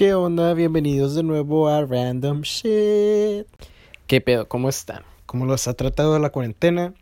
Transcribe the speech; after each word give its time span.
¿Qué 0.00 0.14
onda? 0.14 0.54
Bienvenidos 0.54 1.14
de 1.14 1.22
nuevo 1.22 1.68
a 1.68 1.84
Random 1.84 2.40
Shit. 2.40 3.46
¿Qué 4.06 4.22
pedo? 4.22 4.48
¿Cómo 4.48 4.70
están? 4.70 5.02
¿Cómo 5.26 5.44
los 5.44 5.68
ha 5.68 5.74
tratado 5.74 6.18
la 6.18 6.30
cuarentena? 6.30 6.94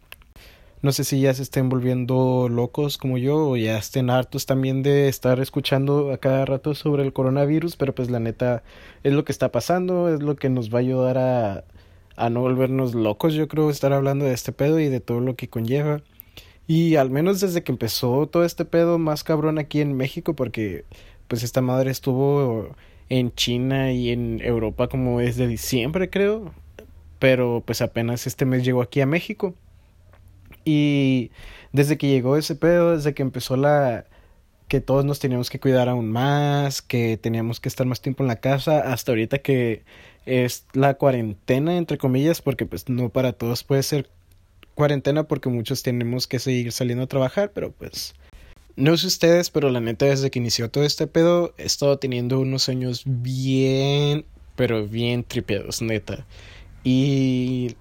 No 0.83 0.91
sé 0.91 1.05
si 1.05 1.21
ya 1.21 1.33
se 1.33 1.45
estén 1.45 1.69
volviendo 1.69 2.49
locos 2.49 2.99
como 2.99 3.17
yo 3.17 3.51
o 3.51 3.57
ya 3.57 3.79
estén 3.79 4.11
hartos 4.11 4.47
también 4.47 4.83
de 4.83 5.07
estar 5.07 5.39
escuchando 5.39 6.11
a 6.11 6.19
cada 6.19 6.45
rato 6.45 6.75
sobre 6.75 7.05
el 7.05 7.13
coronavirus, 7.13 7.77
pero 7.77 7.95
pues 7.95 8.11
la 8.11 8.19
neta 8.19 8.65
es 9.05 9.13
lo 9.13 9.25
que 9.25 9.31
está 9.31 9.53
pasando, 9.53 10.13
es 10.13 10.21
lo 10.21 10.35
que 10.35 10.49
nos 10.49 10.75
va 10.75 10.79
a 10.79 10.81
ayudar 10.81 11.19
a, 11.19 11.65
a 12.17 12.31
no 12.31 12.41
volvernos 12.41 12.97
locos, 12.97 13.33
yo 13.33 13.47
creo, 13.47 13.71
estar 13.71 13.93
hablando 13.93 14.25
de 14.25 14.35
este 14.35 14.51
pedo 14.51 14.81
y 14.81 14.89
de 14.89 14.99
todo 14.99 15.21
lo 15.21 15.37
que 15.37 15.49
conlleva. 15.49 16.03
Y 16.67 16.97
al 16.97 17.11
menos 17.11 17.41
desde 17.41 17.63
que 17.63 17.71
empezó 17.71 18.27
todo 18.27 18.45
este 18.45 18.65
pedo 18.65 18.99
más 18.99 19.23
cabrón 19.23 19.61
aquí 19.61 19.81
en 19.81 19.97
México, 19.97 20.35
porque 20.35 20.85
pues 21.29 21.43
esta 21.43 21.61
madre 21.61 21.91
estuvo 21.91 22.75
en 23.09 23.33
China 23.35 23.93
y 23.93 24.11
en 24.11 24.41
Europa 24.43 24.89
como 24.89 25.21
desde 25.21 25.47
diciembre 25.47 26.11
creo, 26.11 26.53
pero 27.19 27.63
pues 27.65 27.81
apenas 27.83 28.27
este 28.27 28.45
mes 28.45 28.65
llegó 28.65 28.83
aquí 28.83 29.01
a 29.01 29.07
México. 29.07 29.55
Y 30.65 31.31
desde 31.73 31.97
que 31.97 32.09
llegó 32.09 32.37
ese 32.37 32.55
pedo, 32.55 32.97
desde 32.97 33.15
que 33.15 33.23
empezó 33.23 33.57
la 33.57 34.07
que 34.69 34.81
todos 34.81 35.05
nos 35.05 35.19
teníamos 35.19 35.49
que 35.49 35.61
cuidar 35.61 35.89
aún 35.89 36.11
más, 36.11 36.83
que 36.83 37.17
teníamos 37.17 37.59
que 37.61 37.69
estar 37.71 37.87
más 37.87 38.03
tiempo 38.03 38.23
en 38.23 38.29
la 38.29 38.37
casa, 38.37 38.93
hasta 38.93 39.13
ahorita 39.13 39.39
que 39.39 39.85
es 40.27 40.67
la 40.75 40.95
cuarentena 40.95 41.77
entre 41.79 41.97
comillas, 41.97 42.43
porque 42.43 42.67
pues 42.67 42.89
no 42.89 43.09
para 43.09 43.33
todos 43.33 43.65
puede 43.65 43.83
ser 43.83 44.11
cuarentena 44.75 45.25
porque 45.25 45.49
muchos 45.49 45.83
tenemos 45.83 46.27
que 46.27 46.39
seguir 46.39 46.71
saliendo 46.71 47.05
a 47.05 47.09
trabajar, 47.09 47.53
pero 47.55 47.73
pues 47.73 48.15
no 48.79 48.97
sé 48.97 49.09
ustedes, 49.09 49.51
pero 49.51 49.71
la 49.71 49.81
neta 49.81 50.07
desde 50.07 50.31
que 50.31 50.39
inició 50.39 50.71
todo 50.71 50.85
este 50.85 51.09
pedo 51.09 51.53
he 51.59 51.65
estado 51.65 51.99
teniendo 51.99 52.39
unos 52.39 52.63
sueños 52.63 53.03
bien, 53.07 54.25
pero 54.55 54.87
bien 54.87 55.25
tripeados, 55.25 55.83
neta. 55.83 56.25
Y 56.85 57.75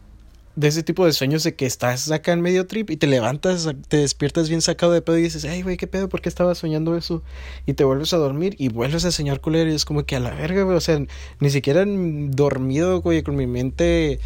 de 0.55 0.67
ese 0.67 0.81
tipo 0.81 1.05
de 1.05 1.13
sueños 1.13 1.43
de 1.43 1.53
que 1.53 1.67
estás 1.67 2.09
acá 2.09 2.33
en 2.33 2.41
medio 2.41 2.65
trip 2.65 2.89
y 2.89 2.97
te 2.97 3.05
levantas, 3.05 3.69
te 3.87 3.97
despiertas 3.97 4.49
bien 4.49 4.63
sacado 4.63 4.91
de 4.91 5.03
pedo 5.03 5.19
y 5.19 5.21
dices, 5.21 5.45
ay, 5.45 5.61
güey, 5.61 5.77
¿qué 5.77 5.85
pedo? 5.85 6.09
¿Por 6.09 6.19
qué 6.19 6.29
estaba 6.29 6.55
soñando 6.55 6.97
eso? 6.97 7.21
Y 7.67 7.73
te 7.73 7.83
vuelves 7.83 8.11
a 8.13 8.17
dormir 8.17 8.55
y 8.57 8.69
vuelves 8.69 9.05
a 9.05 9.11
soñar 9.11 9.39
culero 9.39 9.69
y 9.69 9.75
es 9.75 9.85
como 9.85 10.03
que 10.03 10.15
a 10.15 10.19
la 10.19 10.31
verga, 10.31 10.63
güey, 10.63 10.77
o 10.77 10.81
sea, 10.81 10.99
ni 11.39 11.49
siquiera 11.51 11.85
dormido, 11.85 13.01
güey, 13.01 13.21
con 13.21 13.35
mi 13.35 13.45
mente 13.45 14.19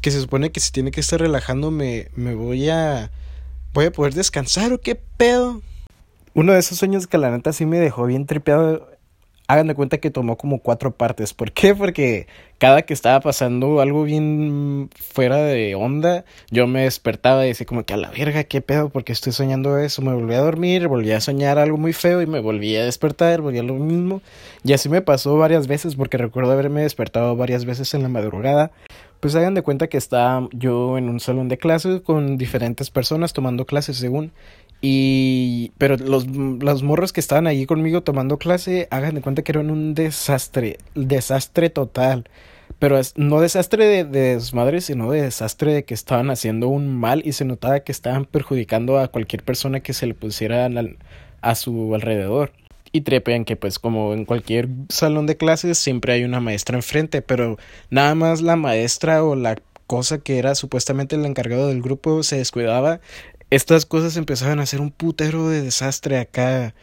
que 0.00 0.10
se 0.10 0.20
supone 0.20 0.50
que 0.50 0.58
se 0.58 0.72
tiene 0.72 0.90
que 0.90 1.00
estar 1.00 1.20
relajando, 1.20 1.70
me, 1.70 2.08
me 2.16 2.34
voy 2.34 2.68
a... 2.68 3.12
Voy 3.72 3.84
a 3.84 3.92
poder 3.92 4.14
descansar 4.14 4.72
o 4.72 4.80
qué 4.80 4.96
pedo. 4.96 5.62
Uno 6.34 6.52
de 6.52 6.60
esos 6.60 6.78
sueños 6.78 7.06
que 7.06 7.18
la 7.18 7.30
neta 7.30 7.52
sí 7.52 7.66
me 7.66 7.78
dejó 7.78 8.06
bien 8.06 8.26
tripeado 8.26 8.86
hagan 9.50 9.66
de 9.66 9.74
cuenta 9.74 9.98
que 9.98 10.12
tomó 10.12 10.36
como 10.36 10.60
cuatro 10.60 10.92
partes. 10.92 11.34
¿Por 11.34 11.50
qué? 11.50 11.74
Porque 11.74 12.28
cada 12.58 12.82
que 12.82 12.94
estaba 12.94 13.18
pasando 13.18 13.80
algo 13.80 14.04
bien 14.04 14.90
fuera 14.94 15.38
de 15.38 15.74
onda, 15.74 16.24
yo 16.52 16.68
me 16.68 16.82
despertaba 16.82 17.44
y 17.44 17.48
decía 17.48 17.66
como 17.66 17.84
que 17.84 17.92
a 17.92 17.96
la 17.96 18.10
verga, 18.10 18.44
qué 18.44 18.60
pedo, 18.60 18.90
porque 18.90 19.12
estoy 19.12 19.32
soñando 19.32 19.76
eso. 19.78 20.02
Me 20.02 20.14
volví 20.14 20.34
a 20.34 20.40
dormir, 20.40 20.86
volví 20.86 21.10
a 21.10 21.20
soñar 21.20 21.58
algo 21.58 21.78
muy 21.78 21.92
feo 21.92 22.22
y 22.22 22.26
me 22.26 22.38
volví 22.38 22.76
a 22.76 22.84
despertar, 22.84 23.40
volví 23.40 23.58
a 23.58 23.64
lo 23.64 23.74
mismo. 23.74 24.22
Y 24.62 24.72
así 24.72 24.88
me 24.88 25.02
pasó 25.02 25.36
varias 25.36 25.66
veces, 25.66 25.96
porque 25.96 26.16
recuerdo 26.16 26.52
haberme 26.52 26.82
despertado 26.82 27.34
varias 27.34 27.64
veces 27.64 27.92
en 27.94 28.04
la 28.04 28.08
madrugada. 28.08 28.70
Pues 29.18 29.34
hagan 29.34 29.54
de 29.54 29.62
cuenta 29.62 29.88
que 29.88 29.98
estaba 29.98 30.48
yo 30.52 30.96
en 30.96 31.08
un 31.08 31.18
salón 31.18 31.48
de 31.48 31.58
clases 31.58 32.02
con 32.02 32.38
diferentes 32.38 32.90
personas 32.90 33.32
tomando 33.32 33.66
clases 33.66 33.96
según. 33.96 34.30
Y, 34.82 35.72
pero 35.76 35.96
los, 35.96 36.26
los 36.26 36.82
morros 36.82 37.12
que 37.12 37.20
estaban 37.20 37.46
allí 37.46 37.66
conmigo 37.66 38.02
tomando 38.02 38.38
clase, 38.38 38.88
hagan 38.90 39.14
de 39.14 39.20
cuenta 39.20 39.42
que 39.42 39.52
eran 39.52 39.70
un 39.70 39.94
desastre, 39.94 40.78
desastre 40.94 41.68
total. 41.68 42.24
Pero 42.78 42.98
es, 42.98 43.12
no 43.16 43.40
desastre 43.40 43.84
de, 43.86 44.04
de 44.04 44.34
desmadre, 44.34 44.80
sino 44.80 45.10
de 45.10 45.22
desastre 45.22 45.74
de 45.74 45.84
que 45.84 45.92
estaban 45.92 46.30
haciendo 46.30 46.68
un 46.68 46.96
mal 46.96 47.22
y 47.26 47.32
se 47.32 47.44
notaba 47.44 47.80
que 47.80 47.92
estaban 47.92 48.24
perjudicando 48.24 48.98
a 48.98 49.08
cualquier 49.08 49.42
persona 49.42 49.80
que 49.80 49.92
se 49.92 50.06
le 50.06 50.14
pusiera 50.14 50.68
a 51.42 51.54
su 51.54 51.94
alrededor. 51.94 52.52
Y 52.92 53.02
trepean 53.02 53.44
que 53.44 53.56
pues 53.56 53.78
como 53.78 54.14
en 54.14 54.24
cualquier 54.24 54.68
salón 54.88 55.26
de 55.26 55.36
clases 55.36 55.78
siempre 55.78 56.14
hay 56.14 56.24
una 56.24 56.40
maestra 56.40 56.76
enfrente, 56.76 57.22
pero 57.22 57.56
nada 57.90 58.14
más 58.14 58.40
la 58.40 58.56
maestra 58.56 59.22
o 59.22 59.36
la 59.36 59.56
cosa 59.86 60.18
que 60.18 60.38
era 60.38 60.54
supuestamente 60.54 61.16
el 61.16 61.26
encargado 61.26 61.68
del 61.68 61.82
grupo 61.82 62.22
se 62.22 62.36
descuidaba 62.36 63.00
estas 63.50 63.84
cosas 63.86 64.16
empezaban 64.16 64.60
a 64.60 64.66
ser 64.66 64.80
un 64.80 64.90
putero 64.90 65.48
de 65.48 65.62
desastre 65.62 66.18
acá. 66.18 66.74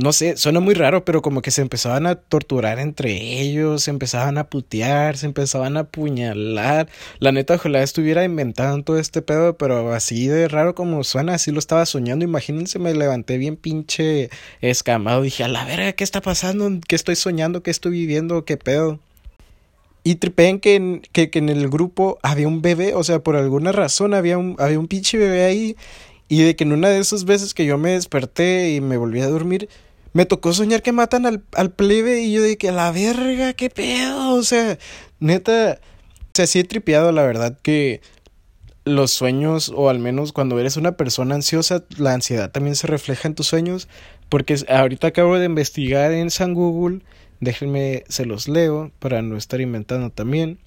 No 0.00 0.12
sé, 0.12 0.36
suena 0.36 0.60
muy 0.60 0.74
raro, 0.74 1.04
pero 1.04 1.22
como 1.22 1.42
que 1.42 1.50
se 1.50 1.60
empezaban 1.60 2.06
a 2.06 2.14
torturar 2.14 2.78
entre 2.78 3.40
ellos, 3.40 3.82
se 3.82 3.90
empezaban 3.90 4.38
a 4.38 4.44
putear, 4.48 5.16
se 5.16 5.26
empezaban 5.26 5.76
a 5.76 5.80
apuñalar. 5.80 6.88
La 7.18 7.32
neta, 7.32 7.54
ojalá 7.54 7.82
estuviera 7.82 8.22
inventando 8.22 8.84
todo 8.84 8.98
este 9.00 9.22
pedo, 9.22 9.58
pero 9.58 9.92
así 9.92 10.28
de 10.28 10.46
raro 10.46 10.76
como 10.76 11.02
suena, 11.02 11.34
así 11.34 11.50
lo 11.50 11.58
estaba 11.58 11.84
soñando. 11.84 12.24
Imagínense, 12.24 12.78
me 12.78 12.94
levanté 12.94 13.38
bien 13.38 13.56
pinche 13.56 14.30
escamado. 14.60 15.22
Dije, 15.22 15.42
a 15.42 15.48
la 15.48 15.64
verga, 15.64 15.92
¿qué 15.92 16.04
está 16.04 16.20
pasando? 16.20 16.70
¿Qué 16.86 16.94
estoy 16.94 17.16
soñando? 17.16 17.64
¿Qué 17.64 17.72
estoy 17.72 17.90
viviendo? 17.90 18.44
¿Qué 18.44 18.56
pedo? 18.56 19.00
Y 20.04 20.14
tripean 20.14 20.60
que 20.60 20.76
en, 20.76 21.02
que, 21.10 21.28
que 21.28 21.40
en 21.40 21.48
el 21.48 21.68
grupo 21.68 22.20
había 22.22 22.46
un 22.46 22.62
bebé, 22.62 22.94
o 22.94 23.02
sea, 23.02 23.18
por 23.18 23.34
alguna 23.34 23.72
razón 23.72 24.14
había 24.14 24.38
un, 24.38 24.54
había 24.60 24.78
un 24.78 24.86
pinche 24.86 25.18
bebé 25.18 25.44
ahí 25.44 25.76
y 26.28 26.42
de 26.42 26.56
que 26.56 26.64
en 26.64 26.72
una 26.72 26.88
de 26.88 26.98
esas 26.98 27.24
veces 27.24 27.54
que 27.54 27.64
yo 27.64 27.78
me 27.78 27.92
desperté 27.92 28.70
y 28.74 28.80
me 28.80 28.96
volví 28.96 29.20
a 29.20 29.28
dormir, 29.28 29.68
me 30.12 30.26
tocó 30.26 30.52
soñar 30.52 30.82
que 30.82 30.92
matan 30.92 31.26
al, 31.26 31.42
al 31.52 31.70
plebe 31.70 32.22
y 32.22 32.32
yo 32.32 32.42
de 32.42 32.56
que 32.56 32.72
la 32.72 32.90
verga, 32.92 33.52
qué 33.54 33.70
pedo. 33.70 34.34
O 34.34 34.42
sea, 34.42 34.78
neta, 35.20 35.78
o 35.80 36.30
sea, 36.34 36.46
sí 36.46 36.60
he 36.60 36.64
tripeado 36.64 37.12
la 37.12 37.22
verdad 37.22 37.58
que 37.62 38.00
los 38.84 39.10
sueños, 39.10 39.72
o 39.74 39.88
al 39.88 39.98
menos 39.98 40.32
cuando 40.32 40.58
eres 40.58 40.76
una 40.76 40.92
persona 40.92 41.34
ansiosa, 41.34 41.84
la 41.98 42.14
ansiedad 42.14 42.50
también 42.50 42.76
se 42.76 42.86
refleja 42.86 43.28
en 43.28 43.34
tus 43.34 43.46
sueños. 43.46 43.88
Porque 44.28 44.56
ahorita 44.68 45.08
acabo 45.08 45.38
de 45.38 45.46
investigar 45.46 46.12
en 46.12 46.30
San 46.30 46.52
Google, 46.52 47.00
déjenme, 47.40 48.04
se 48.08 48.26
los 48.26 48.48
leo 48.48 48.90
para 48.98 49.22
no 49.22 49.36
estar 49.36 49.60
inventando 49.60 50.10
también. 50.10 50.58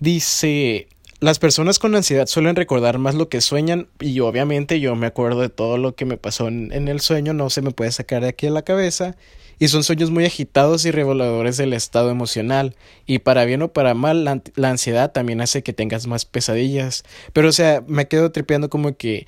Dice, 0.00 0.88
las 1.20 1.38
personas 1.40 1.78
con 1.78 1.94
ansiedad 1.96 2.26
suelen 2.26 2.54
recordar 2.54 2.98
más 2.98 3.14
lo 3.14 3.28
que 3.28 3.40
sueñan 3.40 3.88
y 3.98 4.20
obviamente 4.20 4.78
yo 4.78 4.94
me 4.94 5.06
acuerdo 5.06 5.40
de 5.40 5.48
todo 5.48 5.76
lo 5.76 5.94
que 5.94 6.04
me 6.04 6.16
pasó 6.16 6.46
en, 6.46 6.88
el 6.88 7.00
sueño, 7.00 7.32
no 7.32 7.50
se 7.50 7.62
me 7.62 7.72
puede 7.72 7.90
sacar 7.90 8.22
de 8.22 8.28
aquí 8.28 8.46
a 8.46 8.50
la 8.50 8.62
cabeza 8.62 9.16
y 9.58 9.66
son 9.66 9.82
sueños 9.82 10.12
muy 10.12 10.24
agitados 10.24 10.84
y 10.84 10.92
reveladores 10.92 11.56
del 11.56 11.72
estado 11.72 12.10
emocional 12.10 12.76
y 13.04 13.18
para 13.18 13.44
bien 13.44 13.62
o 13.62 13.72
para 13.72 13.94
mal 13.94 14.24
la, 14.24 14.68
ansiedad 14.68 15.10
también 15.10 15.40
hace 15.40 15.64
que 15.64 15.72
tengas 15.72 16.06
más 16.06 16.24
pesadillas. 16.24 17.02
Pero 17.32 17.48
o 17.48 17.52
sea 17.52 17.82
me 17.88 18.06
quedo 18.06 18.30
tripeando 18.30 18.70
como 18.70 18.96
que 18.96 19.26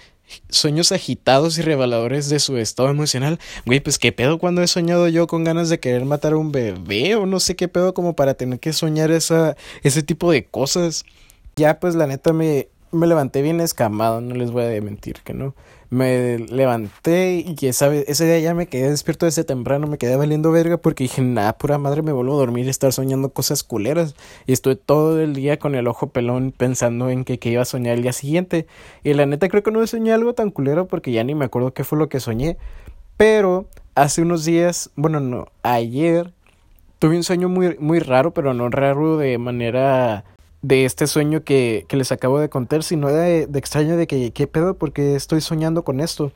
sueños 0.49 0.93
agitados 0.93 1.59
y 1.59 1.63
reveladores 1.63 2.29
de 2.29 2.39
su 2.39 2.57
estado 2.59 2.91
emocional. 2.91 3.41
Güey 3.67 3.81
pues 3.81 3.99
qué 3.99 4.13
pedo 4.13 4.39
cuando 4.39 4.63
he 4.63 4.69
soñado 4.69 5.09
yo 5.09 5.27
con 5.27 5.43
ganas 5.43 5.69
de 5.69 5.81
querer 5.81 6.05
matar 6.05 6.35
a 6.35 6.37
un 6.37 6.53
bebé 6.53 7.17
o 7.17 7.27
no 7.27 7.41
sé 7.41 7.57
qué 7.57 7.67
pedo 7.67 7.95
como 7.95 8.15
para 8.15 8.35
tener 8.35 8.61
que 8.61 8.73
soñar 8.73 9.11
esa 9.11 9.57
ese 9.83 10.05
tipo 10.05 10.31
de 10.31 10.45
cosas 10.45 11.05
ya 11.61 11.79
pues 11.79 11.95
la 11.95 12.07
neta 12.07 12.33
me, 12.33 12.69
me 12.91 13.07
levanté 13.07 13.43
bien 13.43 13.61
escamado, 13.61 14.21
no 14.21 14.35
les 14.35 14.51
voy 14.51 14.65
a 14.65 14.81
mentir 14.81 15.21
que 15.23 15.35
no. 15.35 15.55
Me 15.91 16.39
levanté 16.39 17.45
y 17.47 17.67
ese, 17.67 18.05
ese 18.09 18.25
día 18.25 18.39
ya 18.39 18.55
me 18.55 18.69
quedé 18.69 18.91
despierto 18.91 19.27
desde 19.27 19.43
temprano, 19.43 19.89
me 19.89 19.99
quedé 19.99 20.15
valiendo 20.17 20.53
verga 20.53 20.77
porque 20.77 21.05
dije, 21.05 21.21
nada, 21.21 21.59
pura 21.59 21.79
madre, 21.79 22.03
me 22.03 22.13
vuelvo 22.13 22.35
a 22.35 22.39
dormir 22.39 22.67
y 22.67 22.71
estar 22.71 22.93
soñando 22.93 23.31
cosas 23.31 23.65
culeras. 23.65 24.15
Y 24.47 24.53
estuve 24.53 24.77
todo 24.77 25.21
el 25.21 25.35
día 25.35 25.59
con 25.59 25.75
el 25.75 25.89
ojo 25.89 26.09
pelón 26.11 26.53
pensando 26.57 27.11
en 27.11 27.25
que, 27.25 27.39
que 27.39 27.51
iba 27.51 27.63
a 27.63 27.65
soñar 27.67 27.95
el 27.95 28.03
día 28.03 28.13
siguiente. 28.13 28.67
Y 29.03 29.15
la 29.15 29.27
neta 29.27 29.49
creo 29.49 29.63
que 29.63 29.73
no 29.73 29.85
soñé 29.87 30.13
algo 30.13 30.33
tan 30.33 30.51
culero 30.51 30.87
porque 30.87 31.13
ya 31.13 31.25
ni 31.25 31.35
me 31.35 31.45
acuerdo 31.45 31.75
qué 31.75 31.85
fue 31.85 31.99
lo 31.99 32.09
que 32.09 32.21
soñé. 32.21 32.57
Pero 33.17 33.67
hace 33.97 34.23
unos 34.23 34.45
días, 34.45 34.91
bueno, 34.97 35.21
no, 35.21 35.49
ayer 35.63 36.33
tuve 37.01 37.17
un 37.17 37.25
sueño 37.25 37.49
muy, 37.49 37.77
muy 37.79 37.99
raro, 37.99 38.33
pero 38.33 38.55
no 38.55 38.69
raro 38.69 39.17
de 39.17 39.39
manera 39.39 40.25
de 40.63 40.85
este 40.85 41.07
sueño 41.07 41.43
que, 41.43 41.87
que, 41.89 41.97
les 41.97 42.13
acabo 42.13 42.39
de 42.39 42.49
contar, 42.49 42.83
sino 42.83 43.09
de, 43.09 43.47
de 43.47 43.59
extraño 43.59 43.97
de 43.97 44.07
que, 44.07 44.31
¿qué 44.33 44.47
pedo? 44.47 44.75
Porque 44.75 45.17
estoy 45.17 45.41
soñando 45.41 45.85
con 45.85 46.01
esto. 46.01 46.33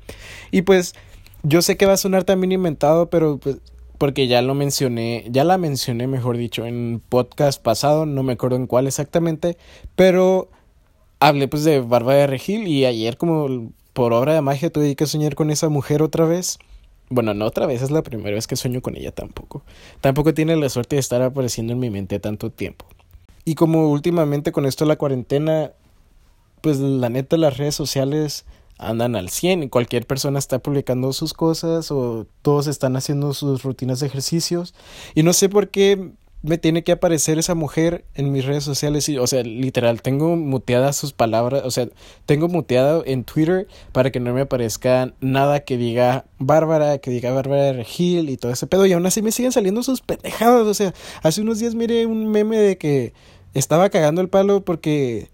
Y 0.50 0.62
pues, 0.62 0.94
yo 1.42 1.60
sé 1.62 1.76
que 1.76 1.86
va 1.86 1.92
a 1.92 1.98
sonar 1.98 2.24
también 2.24 2.52
inventado, 2.52 3.10
pero 3.10 3.38
pues, 3.38 3.58
porque 3.98 4.26
ya 4.26 4.42
lo 4.42 4.54
mencioné, 4.54 5.24
ya 5.30 5.44
la 5.44 5.58
mencioné, 5.58 6.06
mejor 6.06 6.36
dicho, 6.36 6.66
en 6.66 7.00
podcast 7.08 7.62
pasado, 7.62 8.06
no 8.06 8.22
me 8.22 8.32
acuerdo 8.32 8.56
en 8.56 8.66
cuál 8.66 8.86
exactamente, 8.86 9.56
pero 9.94 10.48
hablé 11.20 11.48
pues 11.48 11.64
de 11.64 11.80
Barba 11.80 12.14
de 12.14 12.26
Regil 12.26 12.66
y 12.66 12.84
ayer 12.84 13.16
como 13.16 13.72
por 13.92 14.12
obra 14.12 14.34
de 14.34 14.40
magia 14.40 14.70
tuve 14.70 14.96
que 14.96 15.06
soñar 15.06 15.34
con 15.34 15.50
esa 15.50 15.68
mujer 15.68 16.02
otra 16.02 16.24
vez. 16.24 16.58
Bueno, 17.08 17.34
no 17.34 17.46
otra 17.46 17.66
vez, 17.66 17.82
es 17.82 17.90
la 17.90 18.02
primera 18.02 18.34
vez 18.34 18.46
que 18.46 18.56
sueño 18.56 18.82
con 18.82 18.96
ella 18.96 19.12
tampoco. 19.12 19.62
Tampoco 20.00 20.34
tiene 20.34 20.56
la 20.56 20.68
suerte 20.68 20.96
de 20.96 21.00
estar 21.00 21.22
apareciendo 21.22 21.72
en 21.72 21.78
mi 21.78 21.90
mente 21.90 22.18
tanto 22.18 22.50
tiempo. 22.50 22.86
Y 23.44 23.54
como 23.54 23.90
últimamente 23.90 24.52
con 24.52 24.66
esto 24.66 24.84
de 24.84 24.88
la 24.88 24.96
cuarentena, 24.96 25.72
pues 26.60 26.78
la 26.78 27.10
neta 27.10 27.36
las 27.36 27.58
redes 27.58 27.74
sociales 27.74 28.46
andan 28.78 29.16
al 29.16 29.28
100 29.28 29.64
y 29.64 29.68
cualquier 29.68 30.06
persona 30.06 30.38
está 30.38 30.58
publicando 30.58 31.12
sus 31.12 31.32
cosas 31.34 31.90
o 31.90 32.26
todos 32.42 32.66
están 32.66 32.96
haciendo 32.96 33.34
sus 33.34 33.62
rutinas 33.62 34.00
de 34.00 34.06
ejercicios. 34.06 34.74
Y 35.14 35.22
no 35.22 35.32
sé 35.32 35.48
por 35.48 35.68
qué 35.68 36.12
me 36.44 36.58
tiene 36.58 36.84
que 36.84 36.92
aparecer 36.92 37.38
esa 37.38 37.54
mujer 37.54 38.04
en 38.14 38.30
mis 38.30 38.44
redes 38.44 38.64
sociales 38.64 39.08
y 39.08 39.16
o 39.16 39.26
sea 39.26 39.42
literal 39.42 40.02
tengo 40.02 40.36
muteadas 40.36 40.94
sus 40.94 41.14
palabras 41.14 41.62
o 41.64 41.70
sea 41.70 41.88
tengo 42.26 42.48
muteado 42.48 43.02
en 43.06 43.24
Twitter 43.24 43.66
para 43.92 44.12
que 44.12 44.20
no 44.20 44.34
me 44.34 44.42
aparezca 44.42 45.14
nada 45.20 45.60
que 45.60 45.78
diga 45.78 46.26
Bárbara 46.38 46.98
que 46.98 47.10
diga 47.10 47.32
Bárbara 47.32 47.82
Gil 47.82 48.28
y 48.28 48.36
todo 48.36 48.52
ese 48.52 48.66
pedo 48.66 48.84
y 48.84 48.92
aún 48.92 49.06
así 49.06 49.22
me 49.22 49.32
siguen 49.32 49.52
saliendo 49.52 49.82
sus 49.82 50.02
pendejadas 50.02 50.66
o 50.66 50.74
sea 50.74 50.92
hace 51.22 51.40
unos 51.40 51.60
días 51.60 51.74
miré 51.74 52.04
un 52.04 52.30
meme 52.30 52.58
de 52.58 52.76
que 52.76 53.14
estaba 53.54 53.88
cagando 53.88 54.20
el 54.20 54.28
palo 54.28 54.66
porque 54.66 55.30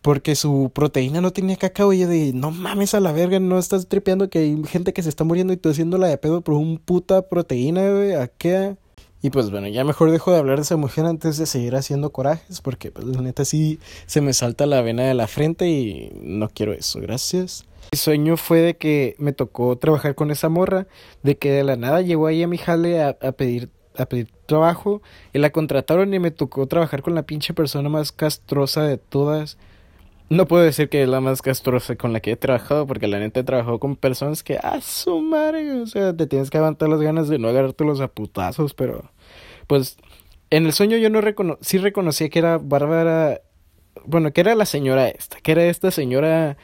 porque 0.00 0.36
su 0.36 0.70
proteína 0.72 1.20
no 1.20 1.32
tenía 1.32 1.56
cacao 1.56 1.92
y 1.92 2.00
yo 2.00 2.08
de 2.08 2.32
no 2.32 2.50
mames 2.50 2.94
a 2.94 3.00
la 3.00 3.12
verga, 3.12 3.38
no 3.38 3.58
estás 3.58 3.88
tripeando 3.88 4.28
que 4.30 4.40
hay 4.40 4.62
gente 4.64 4.92
que 4.92 5.02
se 5.02 5.08
está 5.08 5.22
muriendo 5.22 5.52
y 5.52 5.56
tú 5.56 5.70
haciéndola 5.70 6.08
de 6.08 6.18
pedo 6.18 6.40
por 6.40 6.54
un 6.54 6.78
puta 6.78 7.28
proteína, 7.28 7.88
güey, 7.88 8.14
¿a 8.14 8.26
qué? 8.26 8.76
Y 9.22 9.30
pues 9.30 9.50
bueno, 9.50 9.68
ya 9.68 9.84
mejor 9.84 10.10
dejo 10.10 10.32
de 10.32 10.38
hablar 10.38 10.56
de 10.56 10.62
esa 10.62 10.76
mujer 10.76 11.06
antes 11.06 11.38
de 11.38 11.46
seguir 11.46 11.76
haciendo 11.76 12.10
corajes, 12.10 12.60
porque 12.60 12.90
pues, 12.90 13.06
la 13.06 13.22
neta 13.22 13.44
sí 13.44 13.78
se 14.06 14.20
me 14.20 14.32
salta 14.32 14.66
la 14.66 14.82
vena 14.82 15.04
de 15.04 15.14
la 15.14 15.28
frente 15.28 15.68
y 15.68 16.10
no 16.20 16.48
quiero 16.48 16.72
eso, 16.72 17.00
gracias. 17.00 17.64
Mi 17.92 17.98
sueño 17.98 18.36
fue 18.36 18.60
de 18.60 18.76
que 18.76 19.14
me 19.18 19.32
tocó 19.32 19.76
trabajar 19.78 20.16
con 20.16 20.32
esa 20.32 20.48
morra, 20.48 20.88
de 21.22 21.38
que 21.38 21.52
de 21.52 21.62
la 21.62 21.76
nada 21.76 22.00
llegó 22.00 22.26
ahí 22.26 22.42
a 22.42 22.48
mi 22.48 22.58
jale 22.58 23.00
a, 23.00 23.16
a 23.20 23.32
pedir 23.32 23.70
a 23.96 24.06
pedir 24.06 24.30
trabajo 24.46 25.02
y 25.32 25.38
la 25.38 25.50
contrataron 25.50 26.12
y 26.14 26.18
me 26.18 26.30
tocó 26.30 26.66
trabajar 26.66 27.02
con 27.02 27.14
la 27.14 27.24
pinche 27.24 27.54
persona 27.54 27.88
más 27.88 28.10
castrosa 28.10 28.82
de 28.84 28.96
todas. 28.98 29.58
No 30.32 30.48
puedo 30.48 30.62
decir 30.62 30.88
que 30.88 31.02
es 31.02 31.08
la 31.10 31.20
más 31.20 31.42
castrosa 31.42 31.94
con 31.96 32.14
la 32.14 32.20
que 32.20 32.30
he 32.32 32.36
trabajado, 32.36 32.86
porque 32.86 33.06
la 33.06 33.18
neta 33.18 33.40
he 33.40 33.44
trabajado 33.44 33.78
con 33.78 33.96
personas 33.96 34.42
que, 34.42 34.58
ah, 34.62 34.80
su 34.80 35.20
madre, 35.20 35.72
o 35.74 35.86
sea, 35.86 36.16
te 36.16 36.26
tienes 36.26 36.48
que 36.48 36.56
aguantar 36.56 36.88
las 36.88 37.02
ganas 37.02 37.28
de 37.28 37.38
no 37.38 37.48
agarrarte 37.48 37.84
los 37.84 38.00
aputazos, 38.00 38.72
pero, 38.72 39.10
pues, 39.66 39.98
en 40.48 40.64
el 40.64 40.72
sueño 40.72 40.96
yo 40.96 41.10
no 41.10 41.20
recono 41.20 41.58
sí 41.60 41.76
reconocía 41.76 42.30
que 42.30 42.38
era 42.38 42.56
Bárbara, 42.56 43.42
bueno, 44.06 44.32
que 44.32 44.40
era 44.40 44.54
la 44.54 44.64
señora 44.64 45.10
esta, 45.10 45.38
que 45.42 45.52
era 45.52 45.66
esta 45.66 45.90
señora, 45.90 46.56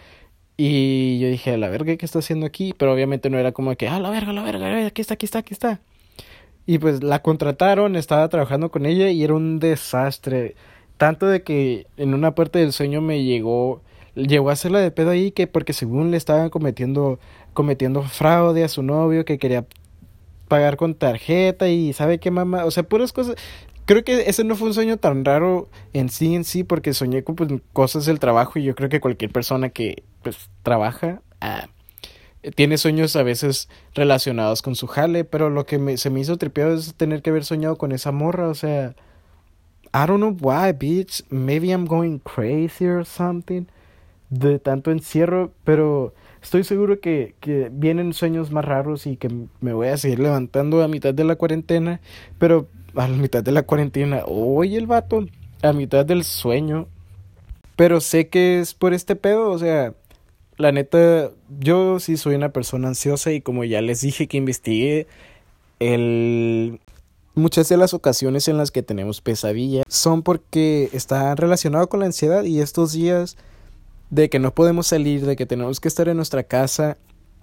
y 0.56 1.18
yo 1.20 1.28
dije, 1.28 1.58
la 1.58 1.68
verga, 1.68 1.94
¿qué 1.98 2.06
está 2.06 2.20
haciendo 2.20 2.46
aquí? 2.46 2.74
Pero 2.78 2.94
obviamente 2.94 3.28
no 3.28 3.38
era 3.38 3.52
como 3.52 3.76
que, 3.76 3.86
ah, 3.86 4.00
la 4.00 4.08
verga, 4.08 4.32
la 4.32 4.42
verga, 4.44 4.86
aquí 4.86 5.02
está, 5.02 5.12
aquí 5.12 5.26
está, 5.26 5.40
aquí 5.40 5.52
está. 5.52 5.82
Y 6.64 6.78
pues 6.78 7.02
la 7.02 7.20
contrataron, 7.20 7.96
estaba 7.96 8.28
trabajando 8.30 8.70
con 8.70 8.86
ella 8.86 9.10
y 9.10 9.24
era 9.24 9.34
un 9.34 9.58
desastre. 9.58 10.56
Tanto 10.98 11.26
de 11.26 11.42
que 11.42 11.86
en 11.96 12.12
una 12.12 12.34
parte 12.34 12.58
del 12.58 12.72
sueño 12.72 13.00
me 13.00 13.22
llegó, 13.22 13.82
llegó 14.14 14.50
a 14.50 14.54
hacerla 14.54 14.80
de 14.80 14.90
pedo 14.90 15.10
ahí 15.10 15.30
que 15.30 15.46
porque 15.46 15.72
según 15.72 16.10
le 16.10 16.16
estaban 16.16 16.50
cometiendo, 16.50 17.20
cometiendo 17.54 18.02
fraude 18.02 18.64
a 18.64 18.68
su 18.68 18.82
novio 18.82 19.24
que 19.24 19.38
quería 19.38 19.64
pagar 20.48 20.76
con 20.76 20.94
tarjeta 20.94 21.68
y 21.68 21.92
sabe 21.92 22.18
qué 22.18 22.30
mamá, 22.30 22.64
o 22.64 22.70
sea, 22.70 22.82
puras 22.82 23.12
cosas. 23.12 23.36
Creo 23.84 24.04
que 24.04 24.28
ese 24.28 24.44
no 24.44 24.56
fue 24.56 24.68
un 24.68 24.74
sueño 24.74 24.96
tan 24.96 25.24
raro 25.24 25.68
en 25.92 26.10
sí 26.10 26.34
en 26.34 26.44
sí 26.44 26.64
porque 26.64 26.92
soñé 26.92 27.22
con 27.24 27.36
pues, 27.36 27.48
cosas 27.72 28.04
del 28.04 28.18
trabajo 28.18 28.58
y 28.58 28.64
yo 28.64 28.74
creo 28.74 28.88
que 28.88 29.00
cualquier 29.00 29.30
persona 29.30 29.70
que 29.70 30.02
pues 30.22 30.50
trabaja 30.62 31.22
ah, 31.40 31.68
tiene 32.54 32.76
sueños 32.76 33.16
a 33.16 33.22
veces 33.22 33.68
relacionados 33.94 34.62
con 34.62 34.74
su 34.74 34.88
jale, 34.88 35.24
pero 35.24 35.48
lo 35.48 35.64
que 35.64 35.78
me, 35.78 35.96
se 35.96 36.10
me 36.10 36.20
hizo 36.20 36.36
tripeado 36.36 36.74
es 36.74 36.94
tener 36.96 37.22
que 37.22 37.30
haber 37.30 37.44
soñado 37.44 37.78
con 37.78 37.92
esa 37.92 38.12
morra, 38.12 38.48
o 38.48 38.54
sea, 38.54 38.94
I 39.92 40.06
don't 40.06 40.20
know 40.20 40.36
why, 40.40 40.72
bitch. 40.72 41.22
Maybe 41.30 41.70
I'm 41.70 41.86
going 41.86 42.20
crazy 42.20 42.86
or 42.86 43.04
something. 43.04 43.66
De 44.30 44.58
tanto 44.58 44.90
encierro, 44.90 45.52
pero 45.64 46.12
estoy 46.42 46.62
seguro 46.62 47.00
que, 47.00 47.34
que 47.40 47.70
vienen 47.72 48.12
sueños 48.12 48.50
más 48.50 48.64
raros 48.64 49.06
y 49.06 49.16
que 49.16 49.30
me 49.60 49.72
voy 49.72 49.88
a 49.88 49.96
seguir 49.96 50.18
levantando 50.18 50.82
a 50.82 50.88
mitad 50.88 51.14
de 51.14 51.24
la 51.24 51.36
cuarentena. 51.36 52.00
Pero 52.38 52.68
a 52.94 53.08
mitad 53.08 53.42
de 53.42 53.52
la 53.52 53.62
cuarentena, 53.62 54.22
oye 54.26 54.76
el 54.76 54.86
vato, 54.86 55.26
a 55.62 55.72
mitad 55.72 56.04
del 56.04 56.24
sueño. 56.24 56.86
Pero 57.76 58.00
sé 58.00 58.28
que 58.28 58.60
es 58.60 58.74
por 58.74 58.92
este 58.92 59.16
pedo, 59.16 59.50
o 59.50 59.58
sea, 59.58 59.94
la 60.56 60.72
neta, 60.72 61.30
yo 61.60 62.00
sí 62.00 62.16
soy 62.16 62.34
una 62.34 62.48
persona 62.50 62.88
ansiosa 62.88 63.32
y 63.32 63.40
como 63.40 63.64
ya 63.64 63.80
les 63.80 64.00
dije 64.00 64.26
que 64.26 64.36
investigué 64.36 65.06
el 65.78 66.80
Muchas 67.38 67.68
de 67.68 67.76
las 67.76 67.94
ocasiones 67.94 68.48
en 68.48 68.56
las 68.56 68.72
que 68.72 68.82
tenemos 68.82 69.20
pesadilla 69.20 69.84
son 69.86 70.24
porque 70.24 70.90
está 70.92 71.36
relacionado 71.36 71.88
con 71.88 72.00
la 72.00 72.06
ansiedad 72.06 72.42
y 72.42 72.60
estos 72.60 72.90
días 72.90 73.36
de 74.10 74.28
que 74.28 74.40
no 74.40 74.52
podemos 74.52 74.88
salir, 74.88 75.24
de 75.24 75.36
que 75.36 75.46
tenemos 75.46 75.78
que 75.78 75.86
estar 75.86 76.08
en 76.08 76.16
nuestra 76.16 76.42
casa, 76.42 76.96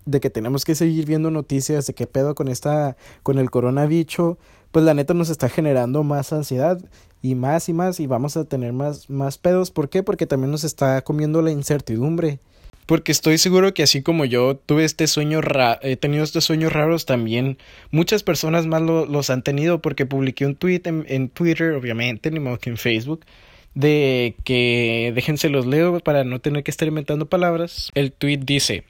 de 0.06 0.20
que 0.20 0.30
tenemos 0.30 0.66
que 0.66 0.76
seguir 0.76 1.06
viendo 1.06 1.32
noticias 1.32 1.88
de 1.88 1.94
qué 1.94 2.08
pedo 2.08 2.36
con 2.36 2.50
esta 2.50 2.98
con 3.24 3.40
el 3.40 3.50
coronavirus, 3.50 4.36
pues 4.74 4.84
la 4.84 4.94
neta 4.94 5.14
nos 5.14 5.30
está 5.30 5.48
generando 5.48 6.04
más 6.04 6.34
ansiedad 6.34 6.78
y 7.22 7.36
más 7.36 7.70
y 7.70 7.74
más 7.74 8.02
y 8.02 8.06
vamos 8.06 8.36
a 8.36 8.44
tener 8.44 8.74
más 8.74 9.10
más 9.10 9.38
pedos, 9.38 9.72
¿por 9.72 9.88
qué? 9.88 10.04
Porque 10.04 10.28
también 10.28 10.52
nos 10.52 10.66
está 10.66 11.02
comiendo 11.04 11.42
la 11.42 11.52
incertidumbre. 11.52 12.42
Porque 12.86 13.12
estoy 13.12 13.38
seguro 13.38 13.74
que 13.74 13.84
así 13.84 14.04
como 14.04 14.26
yo 14.26 14.58
tuve 14.58 14.86
este 14.86 15.08
sueño, 15.08 15.42
he 15.82 15.96
tenido 15.96 16.24
estos 16.24 16.46
sueños 16.46 16.72
raros 16.72 17.06
también, 17.06 17.58
muchas 17.92 18.22
personas 18.22 18.68
más 18.68 18.82
los 18.82 19.30
han 19.30 19.42
tenido 19.42 19.82
porque 19.82 20.06
publiqué 20.06 20.46
un 20.46 20.56
tweet 20.56 20.82
en, 20.86 21.30
Twitter, 21.30 21.72
obviamente, 21.74 22.30
ni 22.30 22.40
modo 22.40 22.60
que 22.60 22.70
en 22.70 22.78
Facebook, 22.78 23.26
de 23.74 24.36
que 24.44 25.12
déjense 25.16 25.50
los 25.50 25.66
leo 25.66 26.00
para 26.00 26.24
no 26.24 26.40
tener 26.40 26.64
que 26.64 26.72
estar 26.72 26.88
inventando 26.88 27.26
palabras. 27.26 27.90
El 27.96 28.12
tweet 28.12 28.38
dice, 28.38 28.84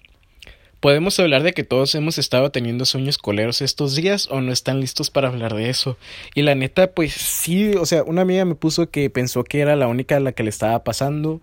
Podemos 0.85 1.19
hablar 1.19 1.41
de 1.41 1.53
que 1.53 1.63
todos 1.63 1.95
hemos 1.95 2.19
estado 2.19 2.51
teniendo 2.51 2.85
sueños 2.85 3.17
coleros 3.17 3.63
estos 3.63 3.95
días 3.95 4.27
o 4.29 4.41
no 4.41 4.51
están 4.51 4.81
listos 4.81 5.09
para 5.09 5.29
hablar 5.29 5.55
de 5.55 5.71
eso. 5.71 5.97
Y 6.35 6.43
la 6.43 6.53
neta, 6.53 6.91
pues 6.91 7.13
sí, 7.13 7.73
o 7.73 7.87
sea, 7.87 8.03
una 8.03 8.21
amiga 8.21 8.45
me 8.45 8.53
puso 8.53 8.91
que 8.91 9.09
pensó 9.09 9.43
que 9.43 9.61
era 9.61 9.75
la 9.75 9.87
única 9.87 10.17
a 10.17 10.19
la 10.19 10.33
que 10.33 10.43
le 10.43 10.49
estaba 10.49 10.83
pasando. 10.83 11.41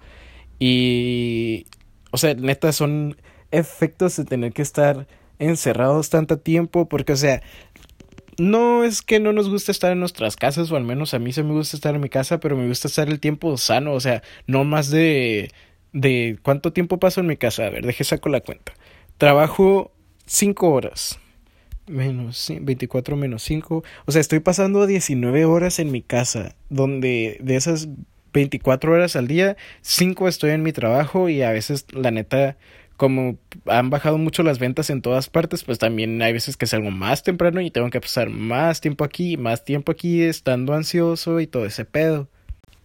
Y 0.60 1.66
o 2.12 2.18
sea, 2.18 2.34
neta, 2.34 2.70
son 2.72 3.16
efectos 3.50 4.16
de 4.16 4.24
tener 4.24 4.52
que 4.52 4.62
estar 4.62 5.08
encerrados 5.40 6.10
tanto 6.10 6.38
tiempo, 6.38 6.88
porque, 6.88 7.14
o 7.14 7.16
sea, 7.16 7.42
no 8.38 8.84
es 8.84 9.02
que 9.02 9.18
no 9.18 9.32
nos 9.32 9.48
guste 9.48 9.72
estar 9.72 9.92
en 9.92 10.00
nuestras 10.00 10.36
casas, 10.36 10.70
o 10.70 10.76
al 10.76 10.84
menos 10.84 11.14
a 11.14 11.18
mí 11.18 11.32
se 11.32 11.42
me 11.42 11.52
gusta 11.52 11.76
estar 11.76 11.94
en 11.94 12.00
mi 12.00 12.08
casa, 12.08 12.38
pero 12.38 12.56
me 12.56 12.68
gusta 12.68 12.86
estar 12.86 13.08
el 13.08 13.18
tiempo 13.18 13.56
sano, 13.56 13.92
o 13.92 14.00
sea, 14.00 14.22
no 14.46 14.64
más 14.64 14.90
de, 14.90 15.50
de 15.92 16.38
cuánto 16.42 16.72
tiempo 16.72 16.98
paso 16.98 17.20
en 17.20 17.26
mi 17.26 17.36
casa. 17.36 17.66
A 17.66 17.70
ver, 17.70 17.84
deje 17.84 18.04
saco 18.04 18.28
la 18.28 18.40
cuenta. 18.40 18.72
Trabajo 19.18 19.92
5 20.26 20.70
horas. 20.70 21.18
Menos 21.86 22.52
24 22.60 23.16
menos 23.16 23.42
5. 23.42 23.82
O 24.06 24.12
sea, 24.12 24.20
estoy 24.20 24.40
pasando 24.40 24.86
19 24.86 25.44
horas 25.44 25.78
en 25.78 25.90
mi 25.90 26.02
casa, 26.02 26.54
donde 26.70 27.38
de 27.40 27.56
esas 27.56 27.88
24 28.32 28.92
horas 28.92 29.16
al 29.16 29.28
día, 29.28 29.56
5 29.82 30.28
estoy 30.28 30.50
en 30.50 30.62
mi 30.62 30.72
trabajo 30.72 31.28
y 31.28 31.42
a 31.42 31.52
veces 31.52 31.86
la 31.92 32.10
neta 32.10 32.56
como 32.96 33.36
han 33.66 33.90
bajado 33.90 34.18
mucho 34.18 34.42
las 34.44 34.58
ventas 34.58 34.88
en 34.90 35.02
todas 35.02 35.28
partes, 35.28 35.64
pues 35.64 35.78
también 35.78 36.22
hay 36.22 36.32
veces 36.32 36.56
que 36.56 36.66
salgo 36.66 36.90
más 36.90 37.22
temprano 37.24 37.60
y 37.60 37.70
tengo 37.70 37.90
que 37.90 38.00
pasar 38.00 38.30
más 38.30 38.80
tiempo 38.80 39.02
aquí, 39.04 39.36
más 39.36 39.64
tiempo 39.64 39.90
aquí 39.92 40.22
estando 40.22 40.74
ansioso 40.74 41.40
y 41.40 41.46
todo 41.48 41.66
ese 41.66 41.84
pedo. 41.84 42.28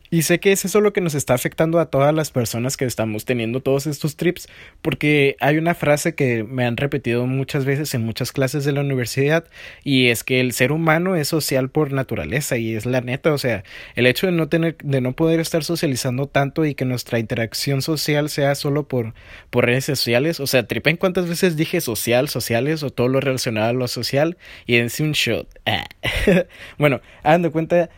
Y 0.09 0.21
sé 0.23 0.39
que 0.39 0.51
es 0.51 0.65
eso 0.65 0.81
lo 0.81 0.93
que 0.93 1.01
nos 1.01 1.15
está 1.15 1.33
afectando 1.33 1.79
a 1.79 1.87
todas 1.87 2.13
las 2.13 2.31
personas 2.31 2.77
que 2.77 2.85
estamos 2.85 3.25
teniendo 3.25 3.61
todos 3.61 3.87
estos 3.87 4.15
trips, 4.15 4.47
porque 4.81 5.35
hay 5.39 5.57
una 5.57 5.73
frase 5.73 6.15
que 6.15 6.43
me 6.43 6.65
han 6.65 6.77
repetido 6.77 7.25
muchas 7.27 7.65
veces 7.65 7.93
en 7.93 8.03
muchas 8.03 8.31
clases 8.31 8.65
de 8.65 8.71
la 8.71 8.81
universidad, 8.81 9.45
y 9.83 10.07
es 10.07 10.23
que 10.23 10.39
el 10.39 10.53
ser 10.53 10.71
humano 10.71 11.15
es 11.15 11.27
social 11.27 11.69
por 11.69 11.91
naturaleza, 11.91 12.57
y 12.57 12.75
es 12.75 12.85
la 12.85 13.01
neta, 13.01 13.33
o 13.33 13.37
sea, 13.37 13.63
el 13.95 14.07
hecho 14.07 14.27
de 14.27 14.33
no 14.33 14.49
tener, 14.49 14.77
de 14.83 15.01
no 15.01 15.13
poder 15.13 15.39
estar 15.39 15.63
socializando 15.63 16.27
tanto 16.27 16.65
y 16.65 16.75
que 16.75 16.85
nuestra 16.85 17.19
interacción 17.19 17.81
social 17.81 18.29
sea 18.29 18.55
solo 18.55 18.87
por, 18.87 19.13
por 19.49 19.65
redes 19.65 19.85
sociales, 19.85 20.39
o 20.39 20.47
sea, 20.47 20.67
tripen 20.67 20.97
cuántas 20.97 21.27
veces 21.27 21.55
dije 21.57 21.81
social, 21.81 22.29
sociales, 22.29 22.83
o 22.83 22.89
todo 22.89 23.07
lo 23.07 23.19
relacionado 23.19 23.69
a 23.69 23.73
lo 23.73 23.87
social, 23.87 24.37
y 24.65 24.75
en 24.77 24.89
un 24.99 25.11
shot. 25.11 25.47
bueno, 26.77 27.01
hagan 27.23 27.49
cuenta 27.51 27.89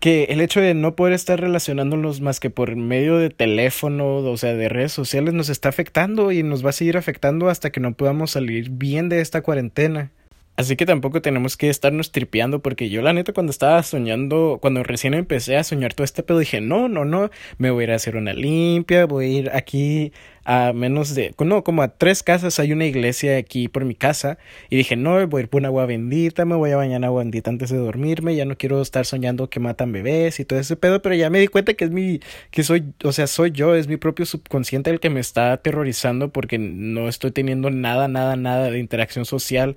que 0.00 0.24
el 0.24 0.40
hecho 0.40 0.60
de 0.60 0.74
no 0.74 0.94
poder 0.94 1.12
estar 1.14 1.40
relacionándonos 1.40 2.20
más 2.20 2.40
que 2.40 2.50
por 2.50 2.76
medio 2.76 3.16
de 3.18 3.30
teléfono, 3.30 4.16
o 4.18 4.36
sea, 4.36 4.54
de 4.54 4.68
redes 4.68 4.92
sociales, 4.92 5.34
nos 5.34 5.48
está 5.48 5.68
afectando 5.68 6.32
y 6.32 6.42
nos 6.42 6.64
va 6.64 6.70
a 6.70 6.72
seguir 6.72 6.96
afectando 6.96 7.48
hasta 7.48 7.70
que 7.70 7.80
no 7.80 7.94
podamos 7.94 8.32
salir 8.32 8.70
bien 8.70 9.08
de 9.08 9.20
esta 9.20 9.42
cuarentena. 9.42 10.12
Así 10.56 10.74
que 10.76 10.86
tampoco 10.86 11.20
tenemos 11.20 11.58
que 11.58 11.68
estarnos 11.68 12.12
tripeando 12.12 12.60
porque 12.62 12.88
yo 12.88 13.02
la 13.02 13.12
neta 13.12 13.34
cuando 13.34 13.50
estaba 13.50 13.82
soñando, 13.82 14.58
cuando 14.62 14.82
recién 14.82 15.12
empecé 15.12 15.58
a 15.58 15.64
soñar 15.64 15.92
todo 15.92 16.06
este 16.06 16.22
pedo 16.22 16.38
dije, 16.38 16.62
no, 16.62 16.88
no, 16.88 17.04
no, 17.04 17.30
me 17.58 17.70
voy 17.70 17.82
a 17.82 17.84
ir 17.84 17.92
a 17.92 17.96
hacer 17.96 18.16
una 18.16 18.32
limpia, 18.32 19.04
voy 19.04 19.24
a 19.26 19.28
ir 19.28 19.50
aquí 19.52 20.12
a 20.44 20.72
menos 20.72 21.14
de, 21.14 21.34
no, 21.38 21.62
como 21.62 21.82
a 21.82 21.88
tres 21.88 22.22
casas 22.22 22.58
hay 22.58 22.72
una 22.72 22.86
iglesia 22.86 23.36
aquí 23.36 23.68
por 23.68 23.84
mi 23.84 23.94
casa 23.94 24.38
y 24.70 24.76
dije, 24.76 24.96
no, 24.96 25.26
voy 25.26 25.40
a 25.40 25.42
ir 25.42 25.50
por 25.50 25.60
una 25.60 25.68
agua 25.68 25.84
bendita, 25.84 26.46
me 26.46 26.54
voy 26.54 26.70
a 26.70 26.76
bañar 26.76 27.04
agua 27.04 27.22
bendita 27.22 27.50
antes 27.50 27.68
de 27.68 27.76
dormirme, 27.76 28.34
ya 28.34 28.46
no 28.46 28.56
quiero 28.56 28.80
estar 28.80 29.04
soñando 29.04 29.50
que 29.50 29.60
matan 29.60 29.92
bebés 29.92 30.40
y 30.40 30.46
todo 30.46 30.58
ese 30.58 30.76
pedo, 30.76 31.02
pero 31.02 31.14
ya 31.14 31.28
me 31.28 31.38
di 31.38 31.48
cuenta 31.48 31.74
que 31.74 31.84
es 31.84 31.90
mi, 31.90 32.20
que 32.50 32.62
soy, 32.62 32.94
o 33.04 33.12
sea, 33.12 33.26
soy 33.26 33.50
yo, 33.50 33.74
es 33.74 33.88
mi 33.88 33.98
propio 33.98 34.24
subconsciente 34.24 34.88
el 34.88 35.00
que 35.00 35.10
me 35.10 35.20
está 35.20 35.52
aterrorizando 35.52 36.30
porque 36.30 36.58
no 36.58 37.08
estoy 37.08 37.32
teniendo 37.32 37.68
nada, 37.70 38.08
nada, 38.08 38.36
nada 38.36 38.70
de 38.70 38.78
interacción 38.78 39.26
social 39.26 39.76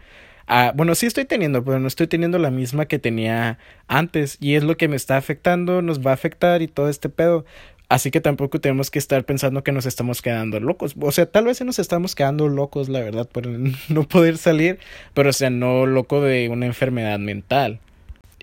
Bueno, 0.73 0.95
sí 0.95 1.05
estoy 1.05 1.25
teniendo, 1.25 1.63
pero 1.63 1.79
no 1.79 1.87
estoy 1.87 2.07
teniendo 2.07 2.39
la 2.39 2.49
misma 2.49 2.87
que 2.87 2.97
tenía 2.97 3.59
antes 3.87 4.37
y 4.39 4.55
es 4.55 4.63
lo 4.63 4.77
que 4.77 4.87
me 4.87 4.95
está 4.95 5.15
afectando, 5.17 5.81
nos 5.81 6.05
va 6.05 6.11
a 6.11 6.15
afectar 6.15 6.61
y 6.61 6.67
todo 6.67 6.89
este 6.89 7.09
pedo. 7.09 7.45
Así 7.87 8.11
que 8.11 8.21
tampoco 8.21 8.59
tenemos 8.61 8.91
que 8.91 8.99
estar 8.99 9.23
pensando 9.25 9.63
que 9.63 9.71
nos 9.71 9.85
estamos 9.87 10.21
quedando 10.21 10.59
locos. 10.59 10.95
O 10.99 11.11
sea, 11.11 11.25
tal 11.25 11.45
vez 11.45 11.61
nos 11.63 11.79
estamos 11.79 12.15
quedando 12.15 12.47
locos, 12.47 12.87
la 12.87 12.99
verdad, 12.99 13.27
por 13.27 13.47
no 13.89 14.03
poder 14.07 14.37
salir, 14.37 14.79
pero 15.13 15.29
o 15.31 15.33
sea, 15.33 15.49
no 15.49 15.85
loco 15.85 16.21
de 16.21 16.49
una 16.49 16.65
enfermedad 16.67 17.19
mental. 17.19 17.79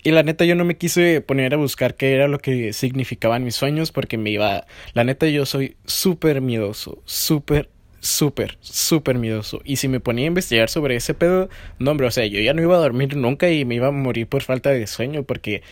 Y 0.03 0.13
la 0.13 0.23
neta 0.23 0.45
yo 0.45 0.55
no 0.55 0.65
me 0.65 0.77
quise 0.77 1.21
poner 1.21 1.55
a 1.55 1.57
buscar 1.57 1.97
qué 1.97 2.15
era 2.15 2.29
lo 2.29 2.39
que 2.39 2.73
significaban 2.73 3.43
mis 3.43 3.57
sueños 3.57 3.91
porque 3.91 4.19
me 4.19 4.31
iba... 4.31 4.65
La 4.95 5.03
neta 5.03 5.27
yo 5.27 5.47
soy 5.47 5.77
súper 5.85 6.41
miedoso, 6.41 7.03
súper, 7.05 7.69
súper, 8.07 8.59
súper 8.61 9.19
miedoso. 9.19 9.61
Y 9.65 9.77
si 9.77 9.89
me 9.89 10.01
ponía 10.01 10.25
a 10.25 10.29
investigar 10.29 10.69
sobre 10.69 10.97
ese 10.97 11.15
pedo, 11.15 11.49
no, 11.79 11.91
hombre, 11.91 12.07
o 12.07 12.11
sea, 12.11 12.27
yo 12.27 12.41
ya 12.41 12.55
no 12.55 12.63
iba 12.63 12.77
a 12.77 12.81
dormir 12.81 13.17
nunca 13.17 13.51
y 13.51 13.65
me 13.65 13.75
iba 13.75 13.89
a 13.89 13.93
morir 13.93 14.27
por 14.29 14.43
falta 14.43 14.71
de 14.71 14.87
sueño, 14.87 15.25
porque 15.25 15.63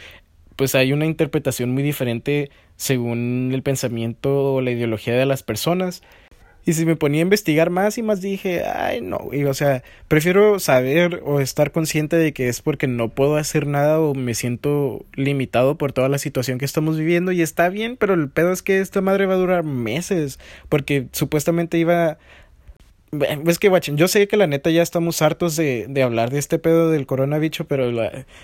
pues 0.57 0.75
hay 0.75 0.93
una 0.93 1.07
interpretación 1.07 1.71
muy 1.73 1.83
diferente 1.83 2.51
según 2.77 3.51
el 3.53 3.63
pensamiento 3.63 4.55
o 4.55 4.61
la 4.61 4.71
ideología 4.71 5.15
de 5.15 5.27
las 5.27 5.43
personas. 5.43 6.03
Y 6.67 6.73
si 6.73 6.87
me 6.87 6.97
ponía 6.97 7.21
a 7.21 7.23
investigar 7.23 7.71
más 7.71 7.99
y 7.99 8.03
más 8.03 8.21
dije, 8.21 8.65
ay 8.65 9.01
no, 9.01 9.29
y, 9.33 9.45
o 9.45 9.55
sea, 9.55 9.83
prefiero 10.09 10.59
saber 10.59 11.21
o 11.25 11.41
estar 11.41 11.73
consciente 11.73 12.17
de 12.17 12.33
que 12.33 12.49
es 12.49 12.63
porque 12.63 12.87
no 12.87 13.11
puedo 13.11 13.37
hacer 13.37 13.67
nada 13.67 14.01
o 14.01 14.15
me 14.15 14.35
siento 14.35 15.05
limitado 15.15 15.77
por 15.77 15.93
toda 15.93 16.09
la 16.09 16.19
situación 16.19 16.59
que 16.59 16.65
estamos 16.65 16.97
viviendo 16.97 17.33
y 17.33 17.43
está 17.43 17.69
bien, 17.69 17.97
pero 17.99 18.15
el 18.15 18.31
pedo 18.31 18.53
es 18.53 18.63
que 18.63 18.81
esta 18.81 19.01
madre 19.03 19.27
va 19.27 19.35
a 19.35 19.39
durar 19.39 19.65
meses 19.65 20.39
porque 20.69 21.09
supuestamente 21.13 21.77
iba 21.79 22.19
es 23.47 23.59
que, 23.59 23.69
guachen, 23.69 23.97
yo 23.97 24.09
sé 24.09 24.29
que 24.29 24.37
la 24.37 24.47
neta 24.47 24.71
ya 24.71 24.83
estamos 24.83 25.23
hartos 25.23 25.57
de, 25.57 25.87
de 25.89 26.03
hablar 26.03 26.31
de 26.31 26.39
este 26.39 26.59
pedo 26.59 26.91
del 26.91 27.07
coronavirus, 27.07 27.67
pero 27.69 27.91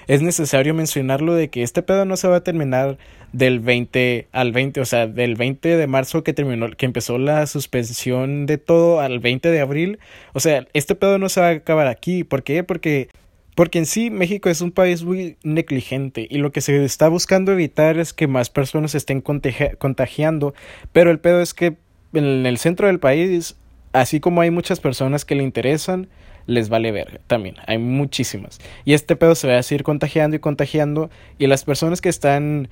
es 0.06 0.22
necesario 0.22 0.74
mencionarlo 0.74 1.34
de 1.34 1.48
que 1.48 1.62
este 1.62 1.82
pedo 1.82 2.04
no 2.04 2.16
se 2.16 2.28
va 2.28 2.36
a 2.36 2.44
terminar 2.44 2.98
del 3.32 3.60
20 3.60 4.28
al 4.32 4.52
20, 4.52 4.80
o 4.80 4.84
sea, 4.84 5.06
del 5.06 5.36
20 5.36 5.76
de 5.76 5.86
marzo 5.86 6.24
que 6.24 6.32
terminó, 6.32 6.70
que 6.70 6.86
empezó 6.86 7.18
la 7.18 7.46
suspensión 7.46 8.46
de 8.46 8.58
todo 8.58 9.00
al 9.00 9.20
20 9.20 9.50
de 9.50 9.60
abril. 9.60 9.98
O 10.32 10.40
sea, 10.40 10.66
este 10.72 10.94
pedo 10.94 11.18
no 11.18 11.28
se 11.28 11.40
va 11.40 11.48
a 11.48 11.50
acabar 11.50 11.86
aquí. 11.86 12.24
¿Por 12.24 12.42
qué? 12.42 12.64
Porque 12.64 13.08
porque 13.54 13.78
en 13.78 13.84
sí 13.84 14.08
México 14.08 14.48
es 14.48 14.62
un 14.62 14.70
país 14.70 15.02
muy 15.02 15.36
negligente 15.42 16.26
y 16.30 16.38
lo 16.38 16.50
que 16.50 16.62
se 16.62 16.82
está 16.82 17.08
buscando 17.08 17.52
evitar 17.52 17.98
es 17.98 18.14
que 18.14 18.26
más 18.26 18.48
personas 18.48 18.94
estén 18.94 19.20
contagiando, 19.20 20.54
pero 20.92 21.10
el 21.10 21.18
pedo 21.18 21.42
es 21.42 21.52
que 21.52 21.76
en 22.14 22.46
el 22.46 22.56
centro 22.58 22.86
del 22.86 23.00
país 23.00 23.56
así 23.92 24.20
como 24.20 24.40
hay 24.40 24.50
muchas 24.50 24.80
personas 24.80 25.24
que 25.24 25.34
le 25.34 25.42
interesan, 25.42 26.08
les 26.46 26.68
vale 26.68 26.92
verga 26.92 27.20
también. 27.26 27.56
Hay 27.66 27.78
muchísimas. 27.78 28.58
Y 28.84 28.94
este 28.94 29.16
pedo 29.16 29.34
se 29.34 29.48
va 29.48 29.58
a 29.58 29.62
seguir 29.62 29.82
contagiando 29.82 30.36
y 30.36 30.40
contagiando. 30.40 31.10
Y 31.38 31.46
las 31.46 31.64
personas 31.64 32.00
que 32.00 32.08
están 32.08 32.68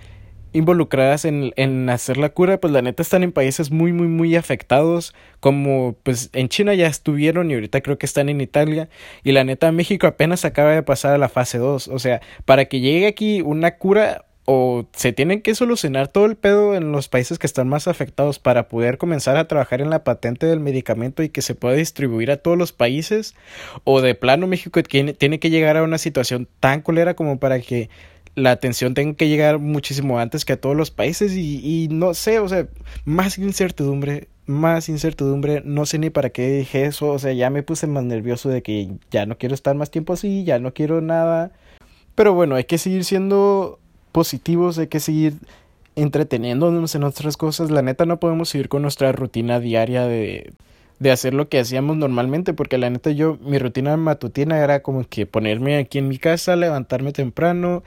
involucradas 0.53 1.25
en, 1.25 1.53
en 1.57 1.91
hacer 1.91 2.17
la 2.17 2.31
cura, 2.31 2.59
pues 2.59 2.73
la 2.73 2.81
neta 2.81 3.03
están 3.03 3.23
en 3.23 3.33
países 3.33 3.71
muy, 3.71 3.93
muy, 3.93 4.09
muy 4.09 4.37
afectados. 4.37 5.15
Como 5.41 5.97
pues 6.03 6.31
en 6.33 6.49
China 6.49 6.75
ya 6.75 6.87
estuvieron 6.87 7.51
y 7.51 7.55
ahorita 7.55 7.81
creo 7.81 7.99
que 7.99 8.07
están 8.07 8.29
en 8.29 8.41
Italia. 8.41 8.89
Y 9.23 9.33
la 9.33 9.45
neta 9.45 9.71
México 9.73 10.07
apenas 10.07 10.45
acaba 10.45 10.73
de 10.73 10.83
pasar 10.83 11.15
a 11.15 11.19
la 11.19 11.29
fase 11.29 11.59
2. 11.59 11.89
O 11.89 11.99
sea, 11.99 12.21
para 12.45 12.65
que 12.67 12.81
llegue 12.81 13.07
aquí 13.07 13.43
una 13.43 13.77
cura 13.77 14.25
o 14.51 14.87
se 14.95 15.13
tienen 15.13 15.43
que 15.43 15.55
solucionar 15.55 16.09
todo 16.09 16.25
el 16.25 16.35
pedo 16.35 16.75
en 16.75 16.91
los 16.91 17.09
países 17.09 17.39
que 17.39 17.47
están 17.47 17.69
más 17.69 17.87
afectados 17.87 18.39
para 18.39 18.67
poder 18.67 18.97
comenzar 18.97 19.37
a 19.37 19.47
trabajar 19.47 19.83
en 19.83 19.91
la 19.91 20.05
patente 20.05 20.47
del 20.47 20.59
medicamento 20.59 21.23
y 21.23 21.29
que 21.29 21.43
se 21.43 21.55
pueda 21.55 21.75
distribuir 21.75 22.31
a 22.31 22.39
todos 22.39 22.57
los 22.57 22.73
países 22.73 23.35
o 23.85 24.01
de 24.01 24.15
plano 24.15 24.47
México 24.47 24.83
tiene, 24.83 25.13
tiene 25.13 25.39
que 25.39 25.51
llegar 25.51 25.77
a 25.77 25.83
una 25.83 25.99
situación 25.99 26.49
tan 26.61 26.81
culera 26.81 27.13
como 27.13 27.39
para 27.39 27.61
que 27.61 27.91
la 28.37 28.53
atención 28.53 28.95
tenga 28.95 29.17
que 29.17 29.29
llegar 29.29 29.59
muchísimo 29.59 30.19
antes 30.19 30.47
que 30.47 30.55
a 30.55 30.61
todos 30.61 30.75
los 30.75 30.91
países 30.91 31.35
y, 31.35 31.61
y 31.63 31.89
no 31.89 32.15
sé, 32.15 32.39
o 32.39 32.49
sea, 32.49 32.69
más 33.05 33.37
incertidumbre, 33.37 34.29
más 34.47 34.89
incertidumbre, 34.89 35.61
no 35.67 35.85
sé 35.85 35.99
ni 35.99 36.09
para 36.09 36.31
qué 36.31 36.49
dije 36.51 36.87
eso, 36.87 37.09
o 37.09 37.19
sea, 37.19 37.35
ya 37.35 37.51
me 37.51 37.63
puse 37.63 37.87
más 37.87 38.05
nervioso 38.05 38.49
de 38.49 38.63
que 38.63 38.93
ya 39.11 39.27
no 39.27 39.37
quiero 39.37 39.55
estar 39.55 39.75
más 39.77 39.91
tiempo 39.91 40.15
así, 40.15 40.45
ya 40.45 40.59
no 40.59 40.73
quiero 40.73 41.03
nada. 41.03 41.53
Pero 42.15 42.33
bueno, 42.33 42.55
hay 42.55 42.65
que 42.65 42.79
seguir 42.79 43.05
siendo 43.05 43.79
positivos, 44.19 44.77
hay 44.79 44.89
que 44.89 44.99
seguir 44.99 45.35
entreteniéndonos 45.95 46.93
en 46.97 47.05
otras 47.05 47.37
cosas. 47.37 47.71
La 47.71 47.83
neta 47.83 48.05
no 48.05 48.19
podemos 48.19 48.49
seguir 48.49 48.69
con 48.69 48.83
nuestra 48.83 49.13
rutina 49.13 49.61
diaria 49.61 50.07
de, 50.09 50.55
de 50.99 51.13
hacer 51.13 51.35
lo 51.35 51.49
que 51.49 51.61
hacíamos 51.61 51.97
normalmente, 51.97 52.53
porque 52.53 52.79
la 52.79 52.91
neta 52.91 53.13
yo, 53.13 53.39
mi 53.41 53.61
rutina 53.61 53.97
matutina 53.97 54.59
era 54.59 54.83
como 54.83 55.09
que 55.09 55.27
ponerme 55.27 55.79
aquí 55.79 55.99
en 55.99 56.09
mi 56.09 56.19
casa, 56.19 56.57
levantarme 56.57 57.13
temprano, 57.13 57.85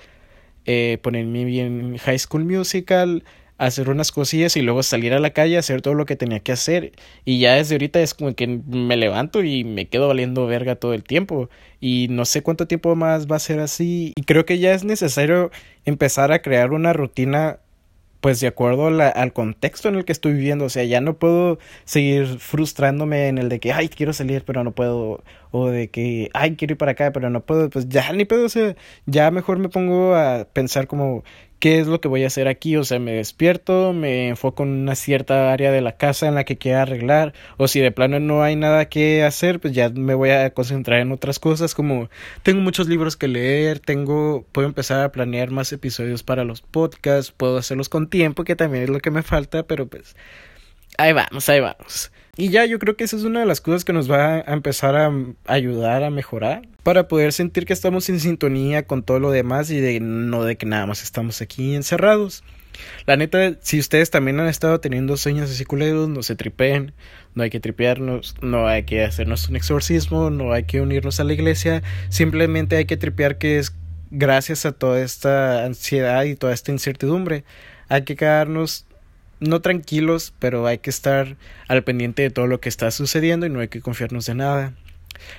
eh, 0.63 0.99
ponerme 1.01 1.43
bien 1.43 1.97
High 1.97 2.19
School 2.19 2.45
Musical, 2.45 3.25
hacer 3.65 3.89
unas 3.89 4.11
cosillas 4.11 4.57
y 4.57 4.61
luego 4.61 4.81
salir 4.81 5.13
a 5.13 5.19
la 5.19 5.31
calle 5.31 5.57
hacer 5.57 5.81
todo 5.81 5.93
lo 5.93 6.05
que 6.05 6.15
tenía 6.15 6.39
que 6.39 6.51
hacer. 6.51 6.93
Y 7.25 7.39
ya 7.39 7.53
desde 7.53 7.75
ahorita 7.75 8.01
es 8.01 8.13
como 8.15 8.33
que 8.33 8.47
me 8.47 8.97
levanto 8.97 9.43
y 9.43 9.63
me 9.63 9.87
quedo 9.87 10.07
valiendo 10.07 10.47
verga 10.47 10.75
todo 10.75 10.93
el 10.93 11.03
tiempo. 11.03 11.49
Y 11.79 12.07
no 12.09 12.25
sé 12.25 12.41
cuánto 12.41 12.67
tiempo 12.67 12.95
más 12.95 13.27
va 13.27 13.35
a 13.35 13.39
ser 13.39 13.59
así. 13.59 14.13
Y 14.15 14.23
creo 14.23 14.45
que 14.45 14.57
ya 14.57 14.73
es 14.73 14.83
necesario 14.83 15.51
empezar 15.85 16.31
a 16.31 16.41
crear 16.41 16.71
una 16.71 16.93
rutina 16.93 17.59
pues 18.21 18.39
de 18.39 18.47
acuerdo 18.47 18.87
al 18.87 19.33
contexto 19.33 19.89
en 19.89 19.95
el 19.95 20.05
que 20.05 20.11
estoy 20.11 20.33
viviendo, 20.33 20.65
o 20.65 20.69
sea, 20.69 20.83
ya 20.83 21.01
no 21.01 21.17
puedo 21.17 21.57
seguir 21.85 22.37
frustrándome 22.37 23.27
en 23.29 23.39
el 23.39 23.49
de 23.49 23.59
que, 23.59 23.73
ay, 23.73 23.89
quiero 23.89 24.13
salir, 24.13 24.43
pero 24.45 24.63
no 24.63 24.73
puedo, 24.73 25.23
o 25.49 25.69
de 25.69 25.89
que, 25.89 26.29
ay, 26.35 26.55
quiero 26.55 26.73
ir 26.73 26.77
para 26.77 26.91
acá, 26.91 27.11
pero 27.13 27.31
no 27.31 27.43
puedo, 27.43 27.71
pues 27.71 27.89
ya 27.89 28.13
ni 28.13 28.25
puedo, 28.25 28.45
o 28.45 28.49
sea, 28.49 28.75
ya 29.07 29.31
mejor 29.31 29.57
me 29.57 29.69
pongo 29.69 30.13
a 30.15 30.47
pensar 30.53 30.85
como, 30.85 31.23
qué 31.61 31.79
es 31.79 31.87
lo 31.87 32.01
que 32.01 32.07
voy 32.07 32.23
a 32.23 32.27
hacer 32.27 32.47
aquí, 32.47 32.75
o 32.75 32.83
sea, 32.83 32.99
me 32.99 33.13
despierto, 33.13 33.93
me 33.93 34.29
enfoco 34.29 34.63
en 34.63 34.69
una 34.69 34.95
cierta 34.95 35.53
área 35.53 35.71
de 35.71 35.81
la 35.81 35.95
casa 35.95 36.27
en 36.27 36.33
la 36.33 36.43
que 36.43 36.57
quiera 36.57 36.81
arreglar, 36.81 37.33
o 37.57 37.67
si 37.67 37.79
de 37.79 37.91
plano 37.91 38.19
no 38.19 38.41
hay 38.41 38.55
nada 38.55 38.89
que 38.89 39.23
hacer, 39.23 39.59
pues 39.59 39.73
ya 39.73 39.89
me 39.89 40.15
voy 40.15 40.31
a 40.31 40.49
concentrar 40.55 41.01
en 41.01 41.11
otras 41.11 41.37
cosas, 41.37 41.75
como 41.75 42.09
tengo 42.41 42.61
muchos 42.61 42.87
libros 42.87 43.15
que 43.15 43.27
leer, 43.27 43.79
tengo, 43.79 44.43
puedo 44.51 44.67
empezar 44.67 45.01
a 45.01 45.11
planear 45.11 45.51
más 45.51 45.71
episodios 45.71 46.23
para 46.23 46.43
los 46.45 46.61
podcasts, 46.61 47.31
puedo 47.31 47.57
hacerlos 47.57 47.89
con 47.89 48.09
tiempo, 48.09 48.43
que 48.43 48.55
también 48.55 48.85
es 48.85 48.89
lo 48.89 48.99
que 48.99 49.11
me 49.11 49.21
falta, 49.21 49.61
pero 49.63 49.87
pues 49.87 50.15
ahí 50.97 51.13
vamos, 51.13 51.47
ahí 51.49 51.59
vamos. 51.59 52.11
Y 52.37 52.49
ya 52.49 52.65
yo 52.65 52.79
creo 52.79 52.95
que 52.95 53.03
esa 53.03 53.17
es 53.17 53.23
una 53.23 53.41
de 53.41 53.45
las 53.45 53.59
cosas 53.59 53.83
que 53.83 53.93
nos 53.93 54.09
va 54.09 54.35
a 54.35 54.53
empezar 54.53 54.95
a 54.95 55.11
ayudar 55.45 56.03
a 56.03 56.09
mejorar 56.09 56.61
para 56.81 57.07
poder 57.07 57.33
sentir 57.33 57.65
que 57.65 57.73
estamos 57.73 58.07
en 58.09 58.19
sintonía 58.19 58.83
con 58.87 59.03
todo 59.03 59.19
lo 59.19 59.31
demás 59.31 59.69
y 59.69 59.79
de 59.79 59.99
no 59.99 60.43
de 60.43 60.55
que 60.55 60.65
nada 60.65 60.85
más 60.85 61.03
estamos 61.03 61.41
aquí 61.41 61.75
encerrados. 61.75 62.43
La 63.05 63.17
neta, 63.17 63.57
si 63.61 63.79
ustedes 63.79 64.09
también 64.11 64.39
han 64.39 64.47
estado 64.47 64.79
teniendo 64.79 65.17
sueños 65.17 65.51
así 65.51 65.65
culeros, 65.65 66.07
no 66.07 66.23
se 66.23 66.35
tripeen, 66.35 66.93
no 67.35 67.43
hay 67.43 67.49
que 67.49 67.59
tripearnos, 67.59 68.35
no 68.41 68.67
hay 68.67 68.83
que 68.83 69.03
hacernos 69.03 69.49
un 69.49 69.57
exorcismo, 69.57 70.29
no 70.29 70.53
hay 70.53 70.63
que 70.63 70.81
unirnos 70.81 71.19
a 71.19 71.25
la 71.25 71.33
iglesia, 71.33 71.83
simplemente 72.09 72.77
hay 72.77 72.85
que 72.85 72.97
tripear 72.97 73.37
que 73.37 73.59
es 73.59 73.75
gracias 74.09 74.65
a 74.65 74.71
toda 74.71 75.01
esta 75.01 75.65
ansiedad 75.65 76.23
y 76.23 76.35
toda 76.35 76.53
esta 76.53 76.71
incertidumbre. 76.71 77.43
Hay 77.87 78.03
que 78.03 78.15
quedarnos 78.15 78.85
no 79.41 79.59
tranquilos, 79.59 80.33
pero 80.39 80.65
hay 80.67 80.77
que 80.77 80.89
estar 80.89 81.35
al 81.67 81.83
pendiente 81.83 82.21
de 82.21 82.29
todo 82.29 82.47
lo 82.47 82.61
que 82.61 82.69
está 82.69 82.89
sucediendo 82.91 83.45
y 83.45 83.49
no 83.49 83.59
hay 83.59 83.67
que 83.67 83.81
confiarnos 83.81 84.25
de 84.27 84.35
nada. 84.35 84.73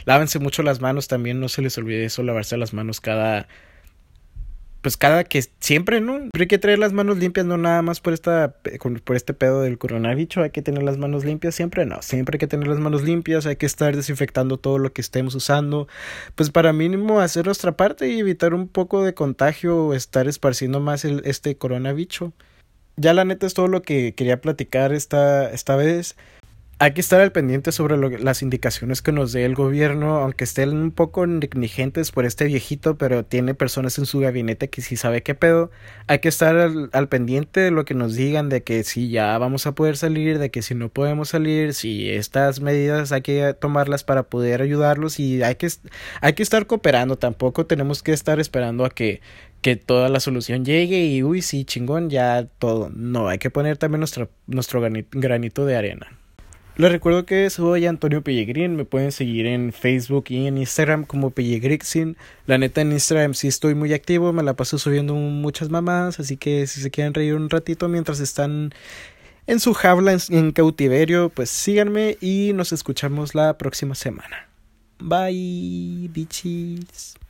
Lávense 0.05 0.39
mucho 0.39 0.63
las 0.63 0.81
manos 0.81 1.09
también, 1.09 1.41
no 1.41 1.49
se 1.49 1.63
les 1.63 1.79
olvide 1.79 2.05
eso, 2.05 2.23
lavarse 2.23 2.57
las 2.57 2.75
manos 2.75 3.01
cada 3.01 3.49
pues 4.83 4.97
cada 4.97 5.23
que 5.23 5.45
siempre, 5.61 6.01
¿no? 6.01 6.29
Pero 6.33 6.43
hay 6.43 6.49
que 6.49 6.59
traer 6.59 6.81
las 6.81 6.93
manos 6.93 7.17
limpias, 7.19 7.47
no 7.47 7.57
nada 7.57 7.83
más 7.83 8.01
por 8.01 8.13
esta 8.13 8.57
por 9.05 9.15
este 9.15 9.33
pedo 9.33 9.63
del 9.63 9.79
coronavirus, 9.79 10.39
hay 10.39 10.51
que 10.51 10.61
tener 10.61 10.83
las 10.83 10.99
manos 10.99 11.25
limpias 11.25 11.55
siempre, 11.55 11.87
no, 11.87 12.03
siempre 12.03 12.35
hay 12.35 12.41
que 12.41 12.49
tener 12.49 12.67
las 12.67 12.81
manos 12.81 13.03
limpias, 13.05 13.47
hay 13.47 13.55
que 13.55 13.67
estar 13.67 13.95
desinfectando 13.95 14.59
todo 14.59 14.79
lo 14.79 14.93
que 14.93 15.01
estemos 15.01 15.37
usando, 15.37 15.87
pues 16.35 16.51
para 16.51 16.73
mínimo 16.73 17.21
hacer 17.21 17.47
nuestra 17.47 17.77
parte 17.77 18.09
y 18.09 18.19
evitar 18.19 18.55
un 18.55 18.67
poco 18.67 19.05
de 19.05 19.15
contagio 19.15 19.87
o 19.87 19.95
estar 19.95 20.27
esparciendo 20.27 20.81
más 20.81 21.05
el, 21.05 21.23
este 21.27 21.57
coronavirus 21.57 22.33
ya 22.97 23.15
la 23.15 23.25
neta 23.25 23.47
es 23.47 23.55
todo 23.55 23.69
lo 23.69 23.83
que 23.83 24.15
quería 24.15 24.41
platicar 24.41 24.93
esta, 24.93 25.51
esta 25.51 25.77
vez. 25.77 26.17
hay 26.79 26.95
que 26.95 27.01
estar 27.01 27.21
al 27.21 27.31
pendiente 27.33 27.71
sobre 27.71 27.97
las 28.19 28.43
indicaciones 28.43 29.03
que 29.03 29.13
nos 29.13 29.33
dé 29.33 29.45
el 29.45 29.55
gobierno, 29.55 30.17
aunque 30.19 30.45
estén 30.45 30.71
un 30.77 30.91
poco 30.91 31.27
negligentes 31.29 32.11
por 32.11 32.25
este 32.27 32.45
viejito, 32.47 32.97
pero 32.99 33.25
tiene 33.25 33.55
personas 33.55 33.99
en 33.99 34.07
su 34.07 34.19
gabinete 34.19 34.69
que 34.69 34.83
sí 34.83 34.97
sabe 34.97 35.23
qué 35.23 35.37
pedo. 35.37 35.71
Hay 36.09 36.19
que 36.19 36.29
estar 36.29 36.57
al, 36.57 37.09
pendiente 37.09 37.61
de 37.61 37.71
lo 37.71 37.85
que 37.85 37.95
nos 37.95 38.17
digan, 38.17 38.49
de 38.49 38.65
que 38.65 38.83
si 38.85 39.11
ya 39.11 39.39
vamos 39.39 39.67
a 39.67 39.73
poder 39.77 39.97
salir, 39.97 40.39
de 40.41 40.51
que 40.51 40.63
si 40.63 40.75
no 40.75 40.89
podemos 40.89 41.29
salir, 41.31 41.75
si 41.75 42.11
estas 42.11 42.61
medidas 42.61 43.13
hay 43.13 43.23
que 43.23 43.55
tomarlas 43.55 44.03
para 44.03 44.25
poder 44.25 44.61
ayudarlos 44.61 45.21
y 45.21 45.43
hay 45.45 45.55
que, 45.55 45.69
hay 46.21 46.33
que 46.33 46.43
estar 46.43 46.67
cooperando. 46.67 47.17
Tampoco 47.17 47.65
tenemos 47.67 48.03
que 48.03 48.13
estar 48.13 48.41
esperando 48.41 48.85
a 48.85 48.91
que 48.91 49.21
que 49.63 49.77
toda 49.77 50.09
la 50.09 50.21
solución 50.21 50.65
llegue 50.65 51.07
y 51.07 51.23
uy, 51.23 51.41
sí, 51.41 51.65
chingón, 51.65 52.11
ya 52.11 52.47
todo. 52.59 52.91
No, 52.95 53.29
hay 53.29 53.39
que 53.39 53.51
poner 53.51 53.79
también 53.79 54.01
nuestro, 54.01 54.29
nuestro 54.47 54.83
granito 55.13 55.65
de 55.65 55.77
arena. 55.77 56.19
Les 56.77 56.91
recuerdo 56.91 57.27
que 57.27 57.51
soy 57.51 57.85
Antonio 57.85 58.23
Pellegrin, 58.23 58.77
me 58.77 58.87
pueden 58.87 59.13
seguir 59.13 59.47
en 59.47 59.75
Facebook 59.75 60.25
y 60.29 60.47
en 60.47 60.57
Instagram 60.57 61.05
como 61.05 61.31
Pellegrixin. 61.31 62.17
La 62.47 62.57
neta 62.57 62.81
en 62.81 62.93
Instagram 62.93 63.35
sí 63.35 63.47
estoy 63.47 63.75
muy 63.75 63.93
activo, 63.93 64.33
me 64.33 64.43
la 64.43 64.55
paso 64.55 64.79
subiendo 64.79 65.15
muchas 65.15 65.69
mamás, 65.69 66.19
así 66.19 66.39
que 66.39 66.67
si 66.67 66.81
se 66.81 66.91
quieren 66.91 67.13
reír 67.13 67.35
un 67.35 67.51
ratito 67.51 67.89
mientras 67.89 68.21
están 68.21 68.73
en 69.47 69.61
su 69.61 69.75
jaula 69.75 70.17
en, 70.31 70.53
cautiverio, 70.53 71.29
pues 71.29 71.51
síganme 71.51 72.17
y 72.23 72.53
nos 72.55 72.73
escuchamos 72.73 73.35
la 73.35 73.59
próxima 73.59 73.95
semana. 73.95 74.49
Bye, 74.99 76.09
bitches. 76.11 77.22